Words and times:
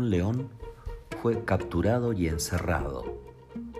león 0.00 0.48
fue 1.20 1.44
capturado 1.44 2.12
y 2.12 2.26
encerrado, 2.26 3.04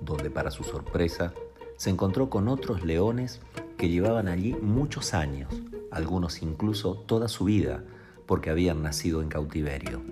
donde 0.00 0.30
para 0.30 0.50
su 0.50 0.64
sorpresa 0.64 1.34
se 1.76 1.90
encontró 1.90 2.30
con 2.30 2.48
otros 2.48 2.82
leones 2.82 3.40
que 3.76 3.88
llevaban 3.88 4.26
allí 4.26 4.56
muchos 4.60 5.14
años, 5.14 5.54
algunos 5.90 6.42
incluso 6.42 6.94
toda 6.94 7.28
su 7.28 7.44
vida, 7.44 7.84
porque 8.26 8.50
habían 8.50 8.82
nacido 8.82 9.22
en 9.22 9.28
cautiverio. 9.28 10.02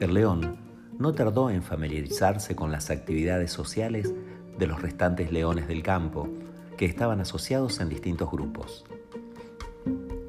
El 0.00 0.14
león 0.14 0.56
no 0.98 1.12
tardó 1.12 1.50
en 1.50 1.62
familiarizarse 1.62 2.56
con 2.56 2.72
las 2.72 2.90
actividades 2.90 3.52
sociales 3.52 4.12
de 4.58 4.66
los 4.66 4.82
restantes 4.82 5.30
leones 5.30 5.68
del 5.68 5.82
campo, 5.82 6.28
que 6.76 6.86
estaban 6.86 7.20
asociados 7.20 7.78
en 7.80 7.88
distintos 7.88 8.30
grupos. 8.30 8.84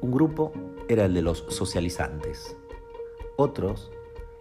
Un 0.00 0.12
grupo 0.12 0.52
era 0.88 1.06
el 1.06 1.14
de 1.14 1.22
los 1.22 1.44
socializantes, 1.48 2.56
otros 3.36 3.90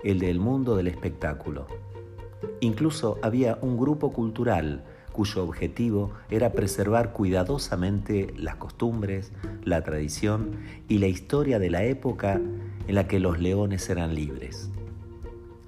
el 0.03 0.19
del 0.19 0.39
mundo 0.39 0.75
del 0.75 0.87
espectáculo. 0.87 1.67
Incluso 2.59 3.19
había 3.21 3.57
un 3.61 3.77
grupo 3.77 4.11
cultural 4.11 4.83
cuyo 5.11 5.43
objetivo 5.43 6.11
era 6.29 6.51
preservar 6.51 7.13
cuidadosamente 7.13 8.33
las 8.35 8.55
costumbres, 8.55 9.31
la 9.63 9.83
tradición 9.83 10.57
y 10.89 10.97
la 10.97 11.07
historia 11.07 11.59
de 11.59 11.69
la 11.69 11.83
época 11.83 12.41
en 12.87 12.95
la 12.95 13.07
que 13.07 13.19
los 13.19 13.39
leones 13.39 13.89
eran 13.89 14.15
libres. 14.15 14.69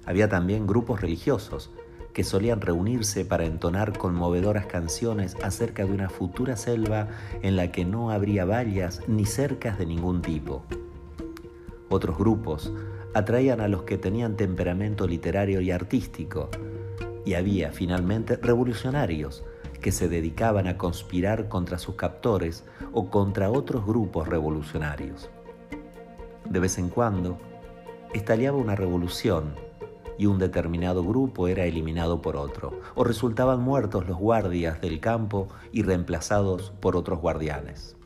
Había 0.04 0.28
también 0.28 0.66
grupos 0.66 1.00
religiosos 1.00 1.70
que 2.12 2.24
solían 2.24 2.60
reunirse 2.60 3.24
para 3.24 3.44
entonar 3.44 3.98
conmovedoras 3.98 4.66
canciones 4.66 5.36
acerca 5.42 5.84
de 5.84 5.92
una 5.92 6.08
futura 6.08 6.56
selva 6.56 7.08
en 7.42 7.56
la 7.56 7.70
que 7.72 7.84
no 7.84 8.10
habría 8.10 8.44
vallas 8.44 9.02
ni 9.06 9.26
cercas 9.26 9.78
de 9.78 9.86
ningún 9.86 10.22
tipo. 10.22 10.64
Otros 11.96 12.18
grupos 12.18 12.70
atraían 13.14 13.62
a 13.62 13.68
los 13.68 13.84
que 13.84 13.96
tenían 13.96 14.36
temperamento 14.36 15.06
literario 15.06 15.62
y 15.62 15.70
artístico, 15.70 16.50
y 17.24 17.32
había 17.32 17.72
finalmente 17.72 18.36
revolucionarios 18.36 19.42
que 19.80 19.92
se 19.92 20.06
dedicaban 20.06 20.66
a 20.66 20.76
conspirar 20.76 21.48
contra 21.48 21.78
sus 21.78 21.94
captores 21.94 22.64
o 22.92 23.08
contra 23.08 23.50
otros 23.50 23.86
grupos 23.86 24.28
revolucionarios. 24.28 25.30
De 26.44 26.60
vez 26.60 26.76
en 26.76 26.90
cuando, 26.90 27.38
estallaba 28.12 28.58
una 28.58 28.76
revolución 28.76 29.54
y 30.18 30.26
un 30.26 30.38
determinado 30.38 31.02
grupo 31.02 31.48
era 31.48 31.64
eliminado 31.64 32.20
por 32.20 32.36
otro, 32.36 32.78
o 32.94 33.04
resultaban 33.04 33.62
muertos 33.62 34.06
los 34.06 34.18
guardias 34.18 34.82
del 34.82 35.00
campo 35.00 35.48
y 35.72 35.82
reemplazados 35.82 36.74
por 36.78 36.94
otros 36.94 37.20
guardianes. 37.20 37.96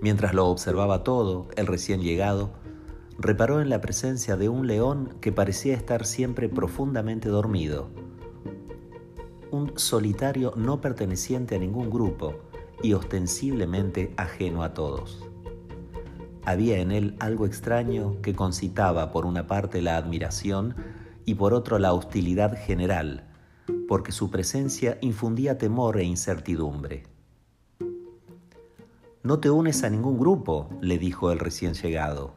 Mientras 0.00 0.34
lo 0.34 0.46
observaba 0.46 1.04
todo, 1.04 1.48
el 1.56 1.66
recién 1.66 2.00
llegado 2.00 2.52
reparó 3.18 3.60
en 3.60 3.68
la 3.68 3.80
presencia 3.82 4.36
de 4.36 4.48
un 4.48 4.66
león 4.66 5.16
que 5.20 5.30
parecía 5.30 5.74
estar 5.74 6.06
siempre 6.06 6.48
profundamente 6.48 7.28
dormido, 7.28 7.90
un 9.50 9.72
solitario 9.76 10.54
no 10.56 10.80
perteneciente 10.80 11.56
a 11.56 11.58
ningún 11.58 11.90
grupo 11.90 12.34
y 12.82 12.94
ostensiblemente 12.94 14.14
ajeno 14.16 14.62
a 14.62 14.72
todos. 14.72 15.26
Había 16.44 16.78
en 16.78 16.92
él 16.92 17.16
algo 17.18 17.44
extraño 17.44 18.20
que 18.22 18.34
concitaba 18.34 19.12
por 19.12 19.26
una 19.26 19.46
parte 19.46 19.82
la 19.82 19.96
admiración 19.96 20.74
y 21.26 21.34
por 21.34 21.52
otro 21.52 21.78
la 21.78 21.92
hostilidad 21.92 22.56
general, 22.56 23.28
porque 23.86 24.12
su 24.12 24.30
presencia 24.30 24.98
infundía 25.02 25.58
temor 25.58 25.98
e 25.98 26.04
incertidumbre. 26.04 27.02
No 29.22 29.38
te 29.40 29.50
unes 29.50 29.84
a 29.84 29.90
ningún 29.90 30.18
grupo, 30.18 30.68
le 30.80 30.98
dijo 30.98 31.30
el 31.30 31.38
recién 31.38 31.74
llegado. 31.74 32.34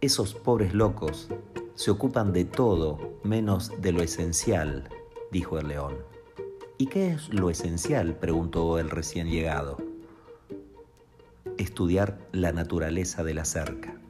Esos 0.00 0.34
pobres 0.34 0.74
locos 0.74 1.28
se 1.74 1.90
ocupan 1.90 2.32
de 2.32 2.44
todo 2.44 3.18
menos 3.22 3.72
de 3.80 3.92
lo 3.92 4.02
esencial, 4.02 4.88
dijo 5.30 5.58
el 5.58 5.68
león. 5.68 5.96
¿Y 6.78 6.86
qué 6.86 7.12
es 7.12 7.28
lo 7.32 7.50
esencial? 7.50 8.16
preguntó 8.16 8.78
el 8.78 8.90
recién 8.90 9.28
llegado 9.28 9.76
estudiar 11.58 12.18
la 12.32 12.52
naturaleza 12.52 13.24
de 13.24 13.34
la 13.34 13.44
cerca. 13.44 14.00